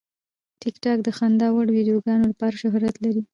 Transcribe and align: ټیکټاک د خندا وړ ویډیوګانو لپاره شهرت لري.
ټیکټاک 0.61 0.99
د 1.03 1.09
خندا 1.17 1.47
وړ 1.51 1.67
ویډیوګانو 1.75 2.25
لپاره 2.31 2.59
شهرت 2.61 2.95
لري. 3.03 3.21